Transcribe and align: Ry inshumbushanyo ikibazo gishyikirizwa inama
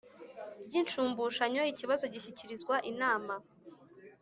Ry 0.65 0.73
inshumbushanyo 0.81 1.61
ikibazo 1.73 2.03
gishyikirizwa 2.13 2.75
inama 2.91 3.33